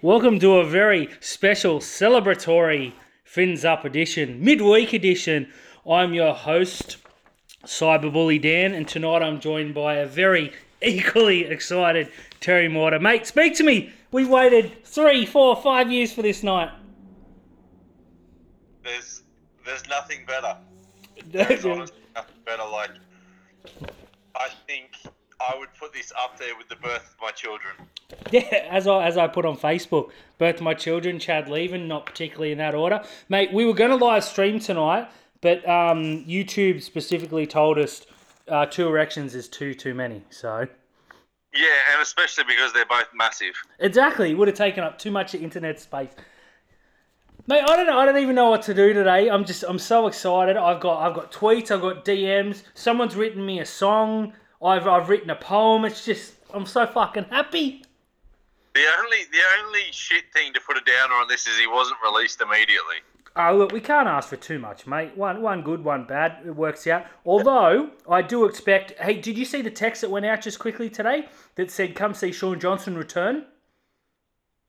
[0.00, 2.92] Welcome to a very special celebratory
[3.24, 5.48] Fins Up edition, midweek edition.
[5.84, 6.98] I'm your host,
[7.64, 13.00] Cyberbully Dan, and tonight I'm joined by a very equally excited Terry Morter.
[13.00, 13.92] Mate, speak to me.
[14.16, 16.70] We waited three, four, five years for this night.
[18.82, 19.22] There's
[19.66, 20.56] there's nothing better.
[21.26, 22.62] There's honestly nothing better.
[22.62, 22.92] Like
[24.34, 24.92] I think
[25.38, 27.74] I would put this up there with the birth of my children.
[28.30, 32.06] Yeah, as I as I put on Facebook, birth of my children, Chad leaving, not
[32.06, 33.52] particularly in that order, mate.
[33.52, 35.10] We were going to live stream tonight,
[35.42, 38.06] but um, YouTube specifically told us
[38.48, 40.22] uh, two erections is too too many.
[40.30, 40.68] So
[41.56, 43.54] Yeah, and especially because they're both massive.
[43.78, 46.10] exactly, it would have taken up too much internet space.
[47.48, 47.98] Mate, I don't know.
[47.98, 49.28] I don't even know what to do today.
[49.28, 50.56] I'm just I'm so excited.
[50.56, 51.70] I've got I've got tweets.
[51.70, 52.64] I've got DMs.
[52.74, 54.32] Someone's written me a song.
[54.62, 55.84] I've I've written a poem.
[55.84, 57.84] It's just I'm so fucking happy.
[58.74, 61.98] The only the only shit thing to put a downer on this is he wasn't
[62.04, 62.96] released immediately.
[63.38, 65.14] Oh, look, we can't ask for too much, mate.
[65.14, 66.38] One, one good, one bad.
[66.46, 67.04] It works out.
[67.26, 68.92] Although I do expect.
[68.98, 72.14] Hey, did you see the text that went out just quickly today that said, "Come
[72.14, 73.44] see Shaun Johnson return"?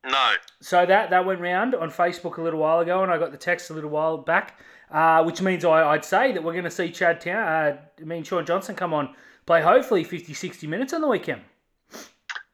[0.05, 0.33] No.
[0.61, 3.37] So that that went round on Facebook a little while ago, and I got the
[3.37, 4.59] text a little while back,
[4.91, 8.03] uh, which means I, I'd say that we're going to see Chad Town, uh, I
[8.03, 9.15] mean Shaun Johnson come on,
[9.45, 11.41] play hopefully 50, 60 minutes on the weekend.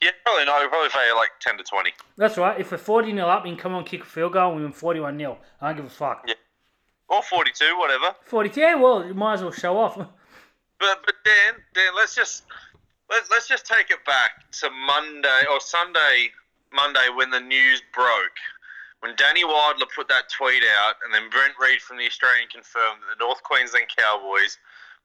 [0.03, 0.67] Yeah, probably no.
[0.67, 1.91] Probably play like ten to twenty.
[2.17, 2.59] That's right.
[2.59, 4.63] If we're 40 0 up, he can come on, kick a field goal, and we
[4.63, 5.37] win 41 0.
[5.61, 6.25] I don't give a fuck.
[6.27, 6.35] Yeah.
[7.07, 8.15] Or forty two, whatever.
[8.25, 9.97] 40, yeah, well, you might as well show off.
[10.79, 12.43] But but Dan, Dan, let's just
[13.09, 16.27] let, let's just take it back to Monday or Sunday,
[16.73, 18.35] Monday when the news broke.
[18.99, 22.99] When Danny Weidler put that tweet out, and then Brent Read from the Australian confirmed
[23.01, 24.57] that the North Queensland Cowboys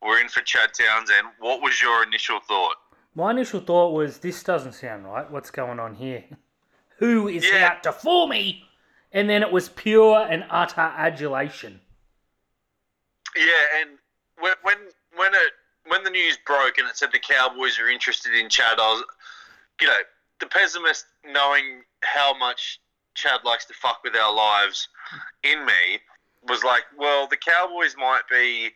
[0.03, 1.28] were in for Chad Townsend.
[1.39, 2.77] What was your initial thought?
[3.19, 5.29] My initial thought was, this doesn't sound right.
[5.29, 6.23] What's going on here?
[6.99, 7.67] Who is Yeah.
[7.67, 8.65] out to fool me?
[9.11, 11.81] And then it was pure and utter adulation.
[13.34, 13.99] Yeah, and
[14.39, 15.53] when when when it
[15.87, 19.05] when the news broke and it said the Cowboys are interested in Chad, I was,
[19.81, 20.01] you know,
[20.39, 22.81] the pessimist knowing how much
[23.15, 24.89] Chad likes to fuck with our lives
[25.43, 25.99] in me
[26.45, 28.73] was like, well, the Cowboys might be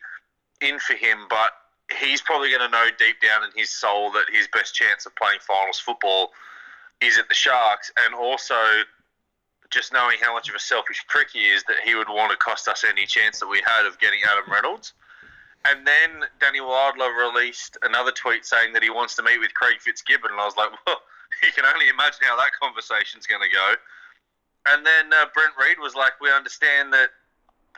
[0.60, 1.52] in for him, but
[2.00, 5.14] he's probably going to know deep down in his soul that his best chance of
[5.16, 6.32] playing finals football
[7.00, 8.54] is at the Sharks, and also
[9.70, 12.36] just knowing how much of a selfish prick he is that he would want to
[12.36, 14.92] cost us any chance that we had of getting Adam Reynolds.
[15.64, 19.80] And then Danny Weidler released another tweet saying that he wants to meet with Craig
[19.80, 21.00] Fitzgibbon, and I was like, well,
[21.42, 23.74] you can only imagine how that conversation's going to go.
[24.66, 27.10] And then uh, Brent Read was like, we understand that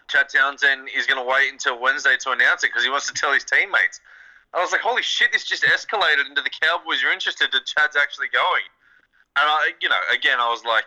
[0.08, 3.14] Chad Townsend is going to wait until Wednesday to announce it because he wants to
[3.14, 4.00] tell his teammates.
[4.52, 7.96] I was like, holy shit, this just escalated into the Cowboys are interested that Chad's
[7.96, 8.62] actually going.
[9.36, 10.84] And I, you know, again, I was like,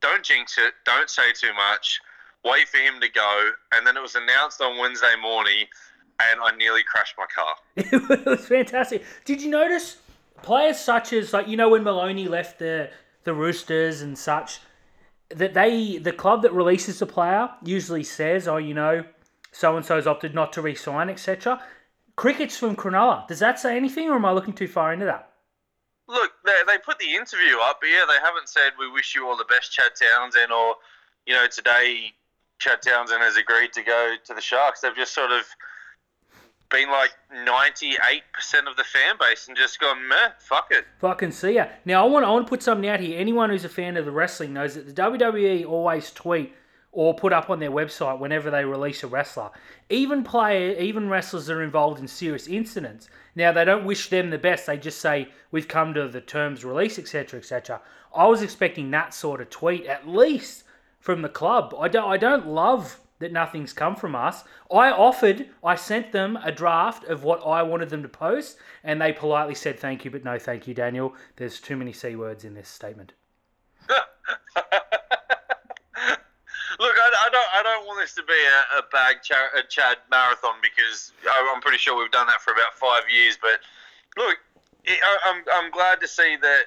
[0.00, 2.00] don't jinx it, don't say too much,
[2.44, 3.50] wait for him to go.
[3.74, 5.66] And then it was announced on Wednesday morning,
[6.20, 7.54] and I nearly crashed my car.
[7.76, 9.04] it was fantastic.
[9.26, 9.98] Did you notice
[10.42, 12.90] players such as like you know when Maloney left the
[13.24, 14.60] the Roosters and such
[15.36, 19.04] that they the club that releases the player usually says, oh, you know,
[19.52, 21.62] so and so's opted not to re-sign, etc.
[22.16, 23.26] Cricket's from Cronulla.
[23.26, 25.30] Does that say anything, or am I looking too far into that?
[26.08, 29.26] Look, they, they put the interview up, but yeah, they haven't said we wish you
[29.26, 30.76] all the best, Chad Townsend, or
[31.26, 32.12] you know, today
[32.58, 34.80] Chad Townsend has agreed to go to the Sharks.
[34.80, 35.44] They've just sort of
[36.72, 40.84] been like ninety-eight percent of the fan base and just gone, meh, fuck it.
[40.98, 41.66] Fucking see ya.
[41.84, 43.18] Now I want I want to put something out here.
[43.18, 46.54] Anyone who's a fan of the wrestling knows that the WWE always tweet
[46.92, 49.50] or put up on their website whenever they release a wrestler.
[49.88, 53.08] Even player, even wrestlers that are involved in serious incidents.
[53.34, 54.66] Now they don't wish them the best.
[54.66, 57.80] They just say we've come to the terms release, etc., etc.
[58.14, 60.64] I was expecting that sort of tweet at least
[61.00, 61.74] from the club.
[61.78, 64.42] I don't I don't love that nothing's come from us.
[64.70, 69.00] I offered, I sent them a draft of what I wanted them to post, and
[69.00, 71.14] they politely said thank you, but no thank you, Daniel.
[71.36, 73.12] There's too many c words in this statement.
[73.88, 74.00] Look,
[76.98, 79.18] I, I don't, I don't want this to be a, a bag
[79.56, 83.38] a Chad marathon because I'm pretty sure we've done that for about five years.
[83.40, 83.60] But
[84.16, 84.38] look,
[84.88, 86.64] I, I'm, I'm glad to see that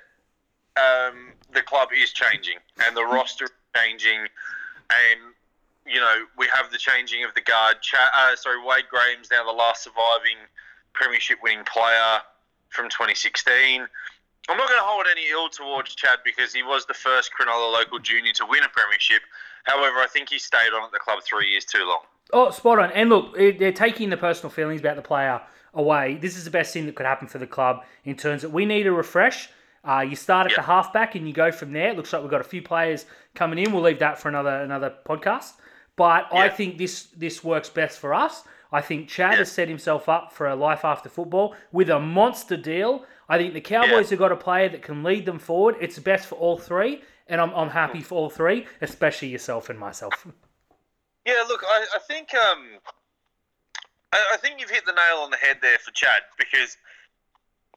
[0.79, 5.34] um, the club is changing and the roster is changing, and
[5.85, 7.77] you know we have the changing of the guard.
[7.81, 10.37] Cha- uh, sorry, Wade Graham's now the last surviving
[10.93, 12.21] premiership winning player
[12.69, 13.87] from 2016.
[14.47, 17.73] I'm not going to hold any ill towards Chad because he was the first Cronulla
[17.73, 19.21] local junior to win a premiership.
[19.63, 22.01] However, I think he stayed on at the club three years too long.
[22.31, 22.91] Oh, spot on.
[22.91, 25.41] And look, they're taking the personal feelings about the player
[25.73, 26.17] away.
[26.21, 28.65] This is the best thing that could happen for the club in terms of we
[28.65, 29.49] need a refresh.
[29.83, 30.57] Uh, you start at yep.
[30.57, 31.89] the halfback and you go from there.
[31.89, 33.05] It looks like we've got a few players
[33.35, 33.71] coming in.
[33.71, 35.53] We'll leave that for another another podcast.
[35.95, 36.43] But yep.
[36.43, 38.43] I think this this works best for us.
[38.71, 39.39] I think Chad yep.
[39.39, 43.05] has set himself up for a life after football with a monster deal.
[43.29, 45.75] I think the Cowboys have got a player that can lead them forward.
[45.79, 49.79] It's best for all three, and I'm, I'm happy for all three, especially yourself and
[49.79, 50.27] myself.
[51.25, 52.77] Yeah, look, I, I think um,
[54.13, 56.77] I, I think you've hit the nail on the head there for Chad because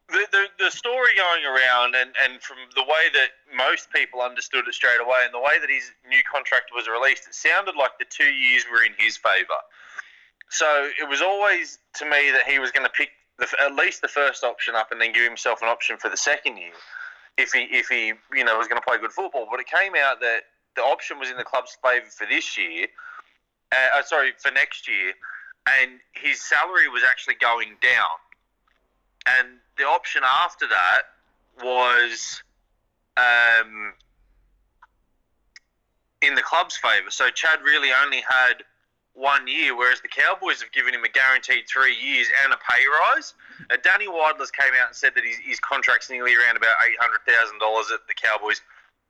[0.08, 4.66] the, the, the story going around and, and from the way that most people understood
[4.66, 7.98] it straight away and the way that his new contract was released, it sounded like
[7.98, 9.60] the two years were in his favour.
[10.50, 14.00] So it was always to me that he was going to pick the, at least
[14.00, 16.72] the first option up and then give himself an option for the second year
[17.36, 19.46] if he if he you know was going to play good football.
[19.50, 22.86] But it came out that the option was in the club's favour for this year.
[23.70, 25.12] Uh, sorry, for next year,
[25.80, 28.16] and his salary was actually going down.
[29.38, 31.02] And the option after that
[31.62, 32.42] was
[33.16, 33.92] um,
[36.22, 37.10] in the club's favour.
[37.10, 38.64] So Chad really only had
[39.14, 42.82] one year, whereas the Cowboys have given him a guaranteed three years and a pay
[42.86, 43.34] rise.
[43.70, 46.74] Uh, Danny Weidler's came out and said that his, his contract's nearly around about
[47.26, 47.26] $800,000
[47.92, 48.60] at the Cowboys.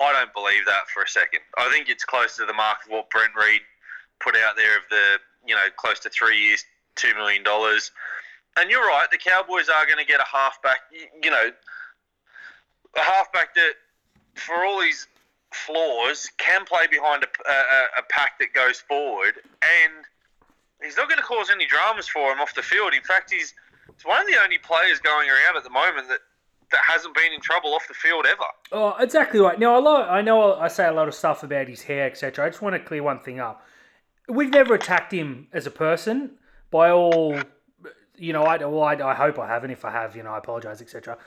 [0.01, 1.41] I don't believe that for a second.
[1.59, 3.61] I think it's close to the mark of what Brent Read
[4.21, 6.65] put out there of the, you know, close to three years,
[6.97, 7.45] $2 million.
[8.59, 10.81] And you're right, the Cowboys are going to get a halfback,
[11.23, 11.51] you know,
[12.97, 13.73] a halfback that,
[14.35, 15.07] for all his
[15.53, 20.05] flaws, can play behind a, a, a pack that goes forward, and
[20.83, 22.95] he's not going to cause any dramas for him off the field.
[22.95, 23.55] In fact, he's
[23.89, 26.21] it's one of the only players going around at the moment that
[26.71, 28.45] that hasn't been in trouble off the field ever.
[28.73, 29.59] Oh, exactly right.
[29.59, 32.45] Now, lot, I know I say a lot of stuff about his hair, etc.
[32.45, 33.65] I just want to clear one thing up.
[34.29, 36.33] We've never attacked him as a person.
[36.71, 37.41] By all,
[38.19, 39.71] you know, I, well, I, I hope I haven't.
[39.71, 41.19] If I have, you know, I apologise, etc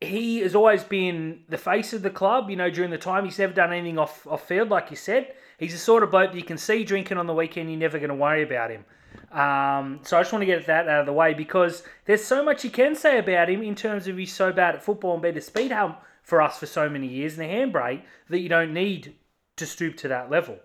[0.00, 2.50] he has always been the face of the club.
[2.50, 5.34] You know, during the time he's never done anything off off field, like you said.
[5.58, 7.70] He's the sort of bloke that you can see drinking on the weekend.
[7.70, 8.84] You're never going to worry about him.
[9.30, 12.42] Um, so I just want to get that out of the way because there's so
[12.42, 15.22] much you can say about him in terms of he's so bad at football and
[15.22, 18.48] been a speed hump for us for so many years and a handbrake that you
[18.48, 19.14] don't need
[19.56, 20.58] to stoop to that level.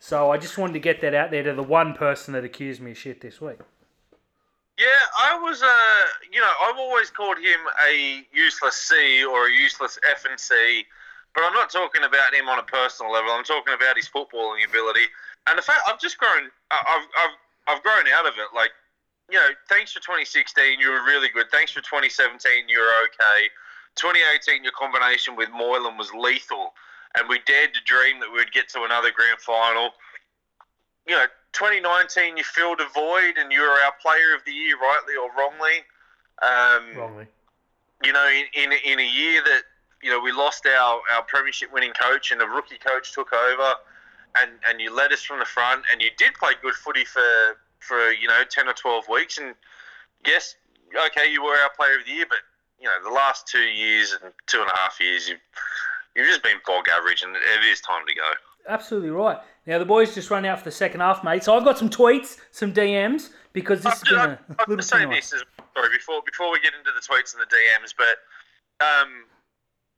[0.00, 2.80] So I just wanted to get that out there to the one person that accused
[2.80, 3.58] me of shit this week.
[4.80, 9.52] Yeah, I was, uh, you know, I've always called him a useless C or a
[9.52, 10.86] useless F and C,
[11.34, 13.28] but I'm not talking about him on a personal level.
[13.28, 15.04] I'm talking about his footballing ability.
[15.46, 17.36] And the fact I've just grown, I've, I've,
[17.68, 18.56] I've grown out of it.
[18.56, 18.70] Like,
[19.28, 21.52] you know, thanks for 2016, you were really good.
[21.52, 23.52] Thanks for 2017, you were okay.
[24.00, 26.72] 2018, your combination with Moylan was lethal,
[27.18, 29.92] and we dared to dream that we'd get to another grand final.
[31.06, 34.76] You know, 2019, you filled a void and you were our player of the year,
[34.78, 35.84] rightly or wrongly.
[36.42, 37.26] Um, wrongly.
[38.04, 39.62] You know, in, in, in a year that,
[40.02, 43.74] you know, we lost our, our premiership winning coach and a rookie coach took over
[44.40, 47.20] and, and you led us from the front and you did play good footy for,
[47.80, 49.38] for, you know, 10 or 12 weeks.
[49.38, 49.54] And
[50.26, 50.54] yes,
[51.06, 52.38] okay, you were our player of the year, but,
[52.78, 55.40] you know, the last two years and two and a half years, you've,
[56.14, 58.30] you've just been bog average and it is time to go.
[58.68, 59.38] Absolutely right.
[59.66, 61.44] Now the boys just run out for the second half, mate.
[61.44, 65.06] So I've got some tweets, some DMs because this has been a I'm little say
[65.06, 65.42] this as,
[65.74, 68.18] sorry before before we get into the tweets and the DMs, but
[68.84, 69.24] um,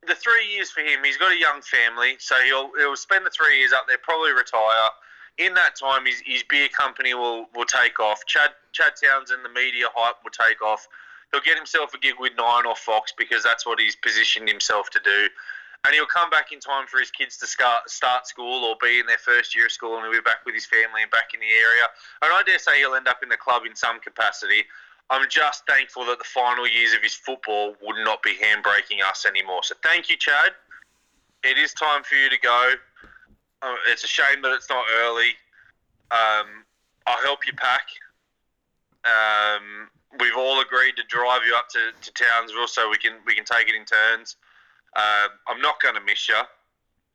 [0.07, 3.31] the three years for him, he's got a young family, so he'll he'll spend the
[3.31, 4.91] three years up there, probably retire.
[5.39, 8.25] In that time, his, his beer company will, will take off.
[8.27, 10.87] Chad Chad Townsend, the media hype will take off.
[11.33, 14.91] He'll get himself a gig with Nine or Fox because that's what he's positioned himself
[14.91, 15.29] to do
[15.85, 19.01] and he'll come back in time for his kids to start start school or be
[19.01, 21.35] in their first year of school, and he'll be back with his family and back
[21.35, 21.87] in the area.
[22.23, 24.65] And I dare say he'll end up in the club in some capacity.
[25.11, 29.27] I'm just thankful that the final years of his football would not be handbraking us
[29.27, 29.61] anymore.
[29.65, 30.53] So thank you, Chad.
[31.43, 32.71] It is time for you to go.
[33.61, 35.35] Uh, it's a shame that it's not early.
[36.13, 36.65] Um,
[37.07, 37.89] I'll help you pack.
[39.05, 43.35] Um, we've all agreed to drive you up to, to Townsville so we can we
[43.35, 44.37] can take it in turns.
[44.95, 46.37] Uh, I'm not going to miss you.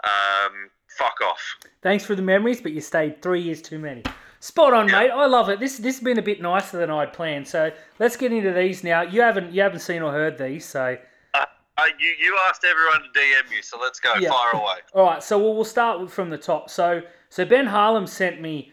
[0.03, 1.41] Um, fuck off.
[1.81, 4.03] Thanks for the memories, but you stayed three years too many.
[4.39, 5.09] Spot on, mate.
[5.09, 5.59] I love it.
[5.59, 7.47] This this has been a bit nicer than I'd planned.
[7.47, 9.01] So let's get into these now.
[9.01, 10.97] You haven't you haven't seen or heard these, so.
[11.33, 11.45] Uh,
[11.77, 14.29] uh, you you asked everyone to DM you, so let's go yeah.
[14.29, 14.77] fire away.
[14.93, 16.69] All right, so we'll, we'll start from the top.
[16.69, 18.71] So so Ben Harlem sent me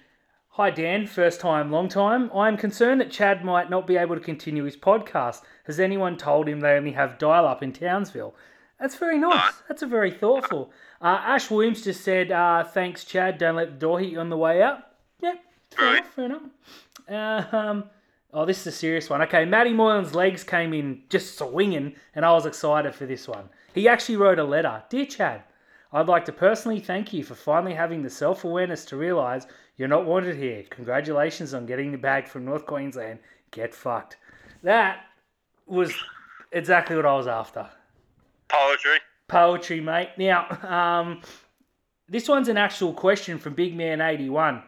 [0.56, 2.30] Hi Dan, first time, long time.
[2.32, 5.42] I am concerned that Chad might not be able to continue his podcast.
[5.66, 8.36] Has anyone told him they only have dial up in Townsville?
[8.84, 9.54] That's very nice.
[9.66, 10.70] That's a very thoughtful.
[11.00, 13.38] Uh, Ash Williams just said, uh, "Thanks, Chad.
[13.38, 14.80] Don't let the door hit you on the way out."
[15.22, 15.36] Yeah,
[15.70, 15.96] fair Right.
[16.26, 16.42] enough.
[17.06, 17.54] Fair enough.
[17.54, 17.84] Um,
[18.34, 19.22] oh, this is a serious one.
[19.22, 23.48] Okay, Matty Moylan's legs came in just swinging, and I was excited for this one.
[23.72, 25.44] He actually wrote a letter, dear Chad.
[25.90, 29.46] I'd like to personally thank you for finally having the self awareness to realise
[29.78, 30.62] you're not wanted here.
[30.68, 33.20] Congratulations on getting the bag from North Queensland.
[33.50, 34.18] Get fucked.
[34.62, 35.06] That
[35.64, 35.94] was
[36.52, 37.70] exactly what I was after.
[38.48, 38.98] Poetry.
[39.28, 40.10] Poetry, mate.
[40.18, 41.22] Now, um,
[42.08, 44.62] this one's an actual question from Big Man 81.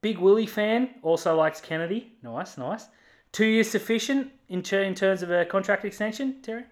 [0.00, 2.12] Big Willie fan, also likes Kennedy.
[2.22, 2.86] Nice, nice.
[3.32, 6.64] Two years sufficient in, ter- in terms of a contract extension, Terry?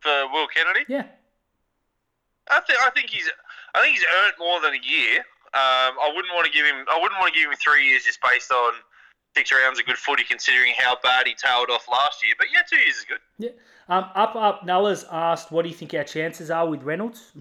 [0.00, 0.84] For Will Kennedy.
[0.88, 1.04] Yeah.
[2.50, 3.28] I think I think he's
[3.74, 5.18] I think he's earned more than a year.
[5.52, 8.04] Um, I wouldn't want to give him I wouldn't want to give him three years
[8.04, 8.72] just based on
[9.36, 12.34] six rounds of good footy, considering how bad he tailed off last year.
[12.38, 13.18] But yeah, two years is good.
[13.38, 13.50] Yeah.
[13.88, 17.32] Um, up, up, Nullah's asked, what do you think our chances are with Reynolds?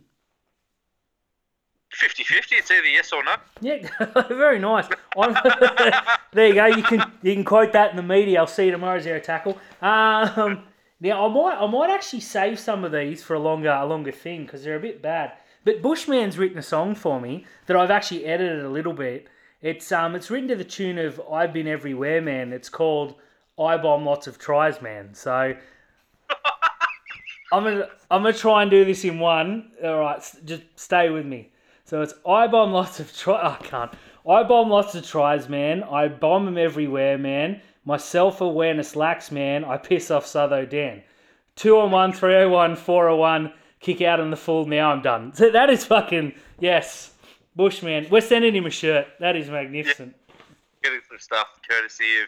[1.94, 3.36] 50-50, It's either yes or no.
[3.62, 3.88] Yeah,
[4.27, 4.88] very nice.
[6.34, 6.65] There you go.
[6.67, 8.39] You can you can quote that in the media.
[8.39, 9.00] I'll see you tomorrow.
[9.00, 9.58] Zero tackle.
[9.82, 10.63] Um,
[11.00, 14.12] now I might I might actually save some of these for a longer a longer
[14.12, 15.32] thing because they're a bit bad.
[15.63, 19.27] But Bushman's written a song for me that I've actually edited a little bit.
[19.62, 23.16] It's um it's written to the tune of "I've Been Everywhere, Man." It's called
[23.60, 25.56] "I Bomb Lots of Tries, Man." So
[27.52, 29.72] I'm gonna I'm gonna try and do this in one.
[29.84, 31.52] All right, just stay with me.
[31.86, 33.58] So it's I bomb lots of try.
[33.60, 33.92] I can't.
[34.30, 35.84] I bomb lots of tries, man.
[35.84, 37.62] I bomb them everywhere, man.
[37.86, 39.64] My self awareness lacks, man.
[39.64, 41.02] I piss off Southo Dan.
[41.56, 43.54] Two on one, three on one, four on one.
[43.80, 44.66] Kick out on the full.
[44.66, 45.32] Now I'm done.
[45.36, 47.14] So that is fucking yes,
[47.58, 48.08] Bushman.
[48.10, 49.08] We're sending him a shirt.
[49.20, 50.16] That is magnificent.
[50.84, 52.28] Getting some stuff courtesy of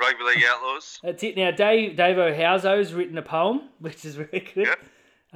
[0.00, 0.98] Rugby League Outlaws.
[1.02, 1.36] That's it.
[1.36, 4.68] Now, Dave Dave O'Houso's written a poem, which is really good.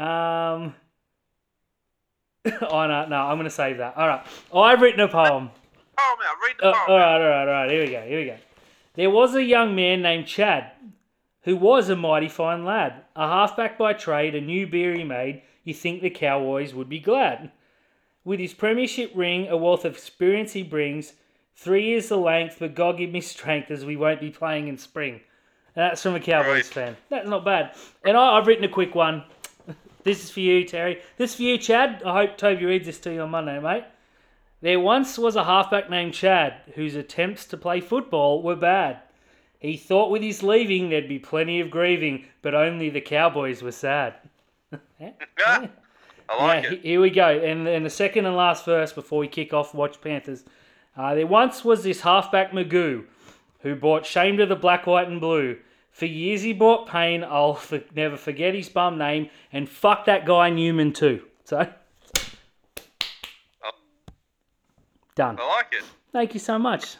[0.02, 0.74] Um,
[2.62, 3.96] oh no, no, I'm going to save that.
[3.96, 5.50] All right, I've written a poem.
[5.98, 6.90] Oh man, read the Uh, poem.
[6.90, 7.70] all right, all right, all right.
[7.70, 8.02] Here we go.
[8.02, 8.36] Here we go.
[8.94, 10.72] There was a young man named Chad,
[11.42, 15.42] who was a mighty fine lad, a halfback by trade, a new beer he made.
[15.64, 17.50] You think the Cowboys would be glad.
[18.24, 21.12] With his premiership ring, a wealth of experience he brings.
[21.56, 24.76] Three years the length, but God give me strength as we won't be playing in
[24.78, 25.20] spring.
[25.76, 26.64] And that's from a Cowboys Right.
[26.66, 26.96] fan.
[27.10, 27.76] That's not bad.
[28.04, 29.24] And I, I've written a quick one.
[30.04, 31.00] This is for you, Terry.
[31.16, 32.02] This is for you, Chad.
[32.04, 33.84] I hope Toby reads this to you on Monday, mate.
[34.60, 39.00] There once was a halfback named Chad whose attempts to play football were bad.
[39.58, 43.72] He thought with his leaving there'd be plenty of grieving, but only the Cowboys were
[43.72, 44.12] sad.
[45.00, 45.10] Yeah,
[45.46, 45.66] eh?
[46.28, 46.80] I like Yeah, it.
[46.82, 47.28] here we go.
[47.28, 50.44] And, and the second and last verse before we kick off Watch Panthers.
[50.96, 53.04] Uh, there once was this halfback Magoo
[53.60, 55.58] who brought shame to the black, white, and blue.
[55.90, 57.22] For years he brought pain.
[57.24, 59.28] I'll for, never forget his bum name.
[59.52, 61.22] And fuck that guy Newman too.
[61.44, 61.66] So,
[63.64, 63.70] Oh,
[65.14, 65.38] done.
[65.40, 65.84] I like it.
[66.12, 66.96] Thank you so much.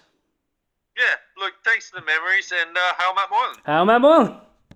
[0.97, 1.05] Yeah,
[1.39, 3.57] look, thanks for the memories and uh, hail Matt Moylan.
[3.65, 4.37] How am I, Moylan?